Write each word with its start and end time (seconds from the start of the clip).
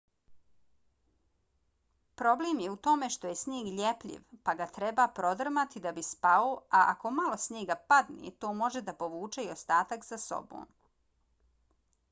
problem 2.21 2.61
je 2.63 2.69
u 2.69 2.77
tome 2.87 3.09
što 3.15 3.29
je 3.33 3.37
snijeg 3.41 3.67
ljepljiv 3.79 4.23
pa 4.47 4.55
ga 4.61 4.67
treba 4.77 5.05
prodrmati 5.19 5.81
da 5.83 5.91
bi 5.97 6.03
spao 6.07 6.49
a 6.79 6.81
ako 6.95 7.11
malo 7.19 7.37
snijega 7.45 7.75
padne 7.93 8.31
to 8.45 8.55
može 8.63 8.81
da 8.89 8.95
povuče 9.03 9.45
i 9.49 9.53
ostatak 9.57 10.09
za 10.09 10.19
sobom 10.25 10.65